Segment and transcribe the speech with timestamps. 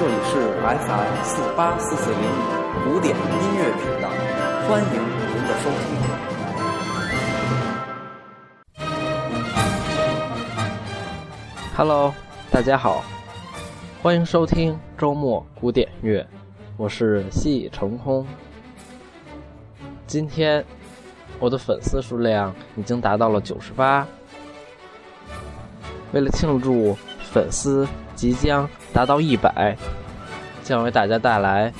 [0.00, 3.22] 这里是 FM 四八四四零五古典音
[3.58, 4.08] 乐频道，
[4.66, 5.78] 欢迎您的收听。
[11.76, 12.14] Hello，
[12.50, 13.04] 大家好，
[14.02, 16.26] 欢迎收听周末古典乐，
[16.78, 18.26] 我是西已成空。
[20.06, 20.64] 今天
[21.38, 24.08] 我的粉丝数量已经达到了九十八。
[26.12, 26.96] 为了庆祝
[27.30, 27.86] 粉丝
[28.20, 29.74] 即将达到一百，
[30.62, 31.70] 将为大家带来《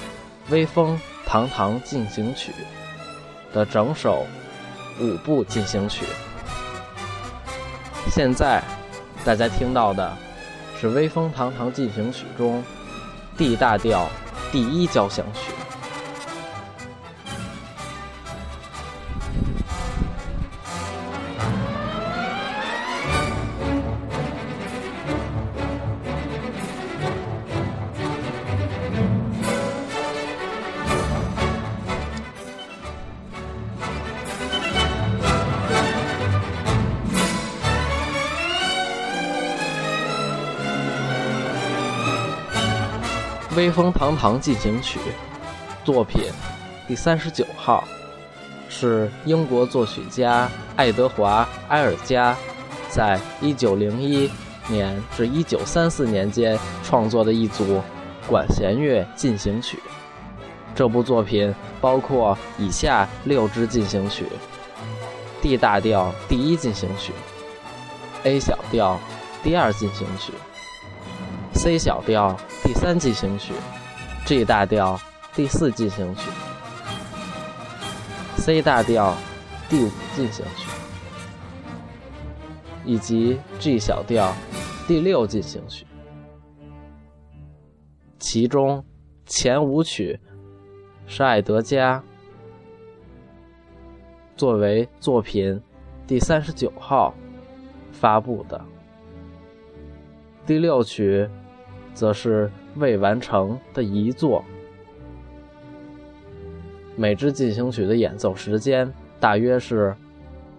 [0.49, 2.51] 威风堂堂进行曲》
[3.55, 4.25] 的整首
[4.99, 6.07] 五部进行曲。
[8.11, 8.63] 现在
[9.23, 10.17] 大家听到的
[10.81, 12.65] 是《威风堂堂进行曲》中
[13.37, 14.09] D 大调
[14.51, 15.53] 第一交响曲。
[43.61, 44.99] 《威风堂堂进行曲》
[45.85, 46.23] 作品
[46.89, 47.85] 第三十九号，
[48.71, 52.35] 是英国作曲家爱德华·埃尔加
[52.89, 54.31] 在一九零一
[54.67, 57.83] 年至一九三四年间创作的一组
[58.27, 59.79] 管弦乐进行曲。
[60.75, 64.25] 这部作品包括以下六支进行曲
[65.43, 67.13] ：D 大调第一进行曲、
[68.25, 68.99] A 小调
[69.43, 70.33] 第二进行曲。
[71.63, 73.53] C 小调第三进行曲
[74.25, 74.99] ，G 大调
[75.35, 76.31] 第四进行曲
[78.39, 79.15] ，C 大调
[79.69, 80.71] 第五进行曲，
[82.83, 84.33] 以及 G 小调
[84.89, 85.87] 第六进行曲。
[88.19, 88.83] 其中
[89.27, 90.19] 前五曲
[91.07, 92.03] 是爱德加
[94.35, 95.61] 作为作品
[96.07, 97.13] 第三十九号
[97.93, 98.59] 发布的，
[100.47, 101.29] 第六曲。
[101.95, 104.45] 则是未完成的遗作。
[106.97, 109.95] 每支进行曲的演奏时间大约是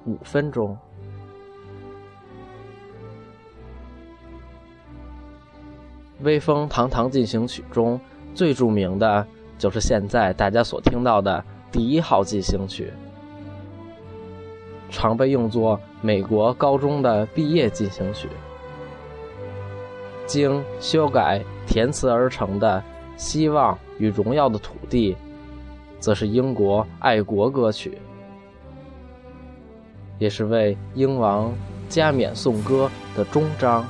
[0.05, 0.77] 五分钟。
[6.23, 7.99] 《微风堂堂进行曲》中
[8.35, 9.25] 最著名的
[9.57, 12.91] 就是现在大家所听到的第一号进行曲，
[14.89, 18.29] 常被用作美国高中的毕业进行曲。
[20.31, 22.81] 经修改填词而成的
[23.21, 25.13] 《希望与荣耀的土地》，
[25.99, 27.97] 则是英国爱国歌曲，
[30.17, 31.51] 也是为英王
[31.89, 33.85] 加冕颂歌的终章。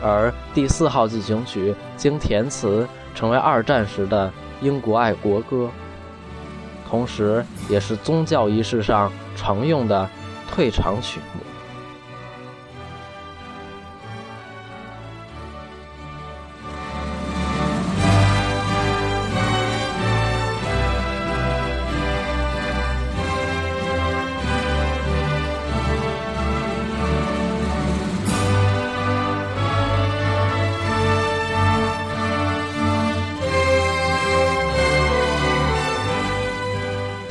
[0.00, 4.32] 而第四号进行曲经填词，成为二战时的
[4.62, 5.68] 英国爱国歌，
[6.88, 10.08] 同时也是宗教仪式上常用的
[10.48, 11.42] 退场曲目。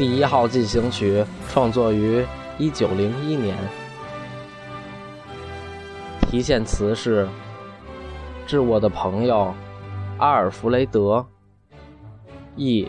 [0.05, 2.23] 第一号进行曲创作于
[2.59, 3.57] 一九零一年，
[6.29, 7.27] 题献词是
[8.45, 9.51] 致我的朋友
[10.19, 11.25] 阿尔弗雷德·
[12.55, 12.87] 伊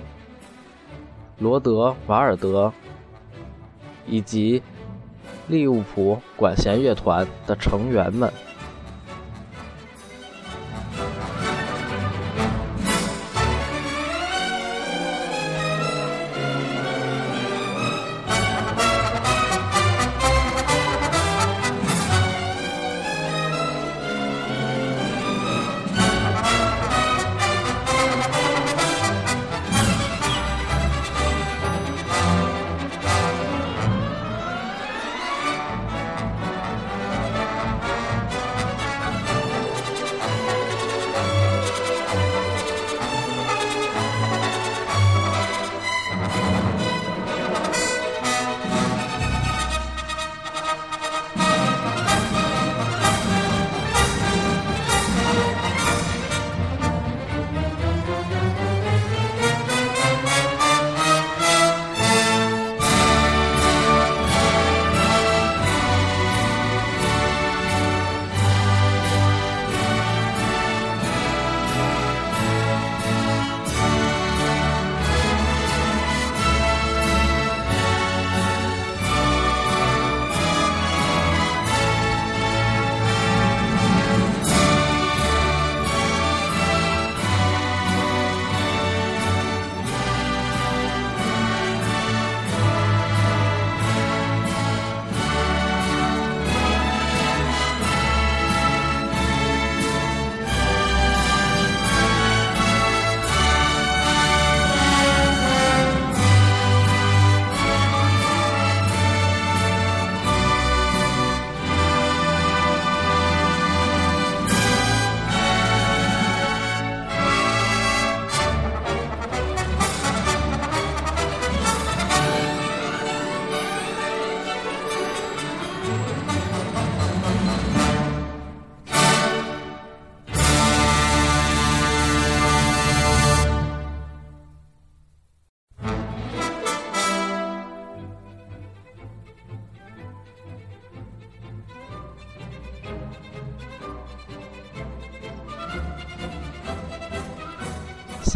[1.38, 2.71] 罗德瓦尔德
[4.06, 4.62] 以及
[5.48, 8.31] 利物浦管弦乐团的成员们。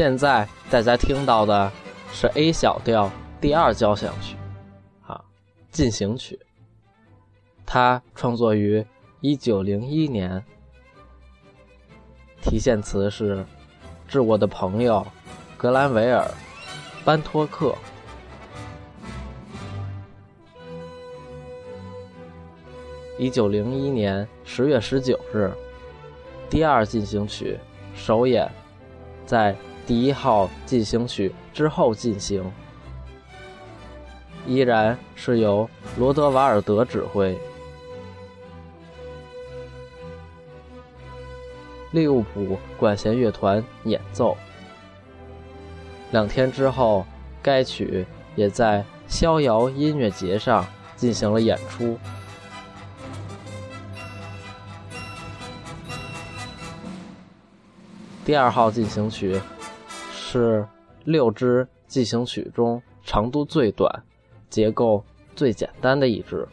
[0.00, 1.70] 现在大家听到的
[2.10, 4.34] 是 A 小调第二交响曲，
[5.06, 5.22] 啊，
[5.70, 6.40] 进行曲。
[7.66, 8.82] 它创作于
[9.20, 10.42] 一九零一年，
[12.40, 13.44] 题献词是
[14.08, 15.06] “致我的朋友
[15.58, 16.26] 格兰维尔·
[17.04, 17.74] 班托克”。
[23.18, 25.52] 一九零一年十月十九日，
[26.48, 27.60] 第二进行曲
[27.94, 28.50] 首演
[29.26, 29.54] 在。
[29.90, 32.48] 第一号进行曲之后进行，
[34.46, 37.36] 依然是由罗德瓦尔德指挥，
[41.90, 44.36] 利物浦管弦乐团演奏。
[46.12, 47.04] 两天之后，
[47.42, 50.64] 该曲也在逍遥音乐节上
[50.94, 51.98] 进行了演出。
[58.24, 59.40] 第二号进行曲。
[60.30, 60.64] 是
[61.02, 64.04] 六支进行曲中长度最短、
[64.48, 65.04] 结构
[65.34, 66.46] 最简单的一支。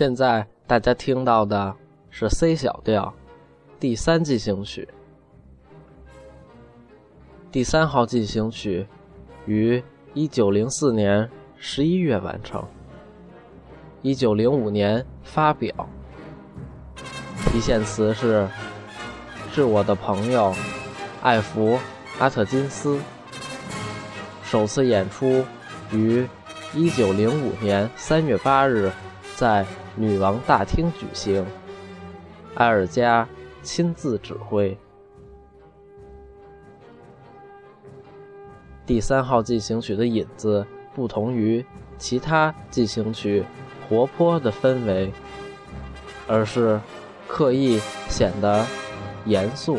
[0.00, 1.76] 现在大家听到的
[2.08, 3.12] 是 C 小调
[3.78, 4.88] 第三进行曲。
[7.52, 8.86] 第三号进行曲
[9.44, 11.28] 于一九零四年
[11.58, 12.64] 十一月完成，
[14.00, 15.70] 一九零五年发表。
[17.52, 18.48] 题献词是
[19.52, 20.54] 致我的朋友
[21.20, 21.78] 艾弗
[22.18, 22.98] 阿特金斯。
[24.42, 25.44] 首次演出
[25.92, 26.26] 于
[26.72, 28.90] 一九零五年三月八日
[29.36, 29.66] 在
[30.00, 31.44] 女王大厅举行，
[32.54, 33.28] 埃尔加
[33.62, 34.74] 亲自指挥。
[38.86, 41.62] 第三号进行曲的引子不同于
[41.98, 43.44] 其他进行曲
[43.86, 45.12] 活泼的氛围，
[46.26, 46.80] 而是
[47.28, 47.78] 刻意
[48.08, 48.64] 显得
[49.26, 49.76] 严肃。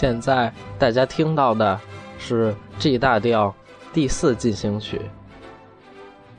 [0.00, 1.80] 现在大家听到的
[2.20, 3.52] 是 G 大调
[3.92, 5.00] 第四进行曲，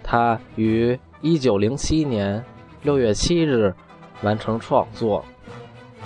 [0.01, 2.41] 它于1907年
[2.85, 3.75] 6月7日
[4.21, 5.25] 完成创作，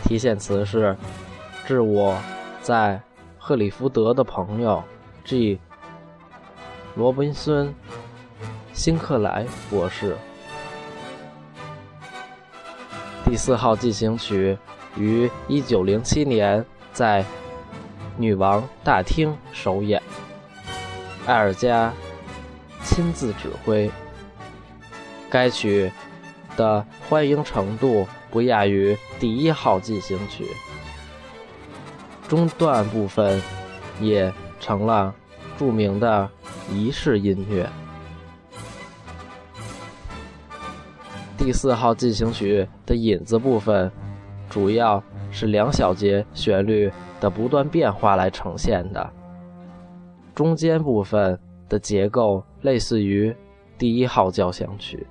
[0.04, 0.98] 题献词是
[1.68, 2.18] “致我
[2.64, 3.00] 在
[3.38, 4.84] 赫里福德的朋友
[5.24, 5.60] G
[6.96, 7.68] 罗宾孙·
[8.74, 10.18] 辛克莱博士”。
[13.24, 14.58] 第四号进行曲
[14.98, 17.24] 于1907年在
[18.18, 20.02] 女王大厅首演，
[21.26, 21.92] 艾尔加
[22.84, 23.90] 亲自指挥。
[25.30, 25.92] 该曲
[26.56, 30.46] 的欢迎程度不亚于第一号进行曲，
[32.28, 33.42] 中段部分
[34.00, 35.14] 也成了
[35.58, 36.30] 著名的
[36.72, 37.68] 仪式音乐。
[41.36, 43.92] 第四号进行曲的引子部分，
[44.50, 46.92] 主要是两小节旋律
[47.24, 49.10] 的不断变化来呈现的。
[50.36, 53.34] 中间部分的结构类似于
[53.78, 55.08] 第一号交响曲。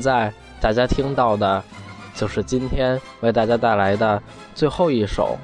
[0.00, 1.62] 在大家听到的，
[2.14, 4.22] 就是今天为大家带来的
[4.54, 5.36] 最后一首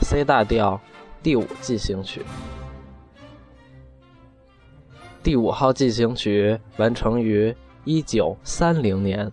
[0.00, 0.80] C 大调
[1.22, 2.22] 第五进行曲。
[5.22, 9.32] 第五号进行曲完成于一九三零年，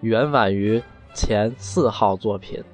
[0.00, 2.64] 远晚于前四号作品。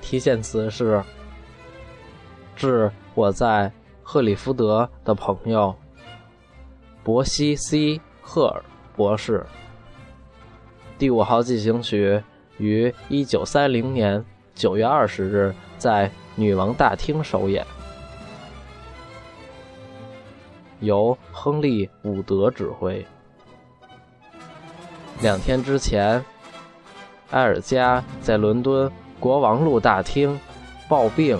[0.00, 1.02] 题献词是：
[2.54, 3.70] 致我在
[4.02, 5.74] 赫里福德的朋友
[7.02, 8.62] 伯西 ·C· 赫尔
[8.96, 9.44] 博士。
[10.98, 12.22] 第五号进行曲
[12.58, 17.64] 于一九三零年九月二十日在女王大厅首演。
[20.80, 23.04] 由亨利·伍德指挥。
[25.20, 26.24] 两天之前，
[27.30, 30.38] 埃尔加在伦敦国王路大厅
[30.88, 31.36] 抱病，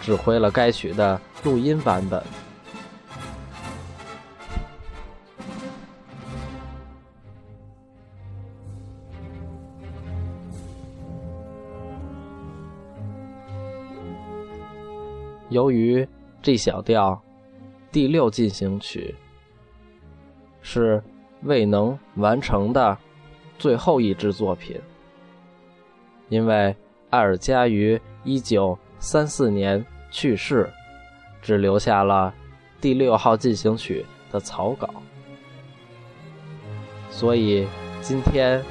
[0.00, 2.20] 指挥了该曲的录音版本。
[15.56, 16.06] 由于
[16.42, 17.18] G 小调。
[17.90, 19.14] 第六进行曲
[20.60, 21.02] 是
[21.44, 22.98] 未能完成的
[23.58, 24.78] 最后一支作品，
[26.28, 26.76] 因为
[27.08, 30.70] 艾尔加于一九三四年去世，
[31.40, 32.34] 只留下了
[32.82, 34.90] 第六号进行曲的草稿，
[37.08, 37.66] 所以
[38.02, 38.62] 今天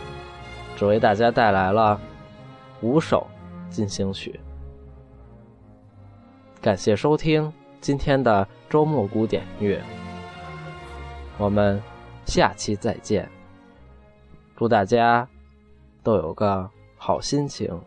[0.75, 1.99] 只为大家带来了
[2.81, 3.25] 五首
[3.71, 4.39] 进行曲。
[6.65, 7.53] 感谢收听。
[7.79, 9.79] 今天的周末古典乐，
[11.37, 11.79] 我们
[12.25, 13.29] 下期再见。
[14.57, 15.29] 祝大家
[16.01, 17.79] 都有个好心情。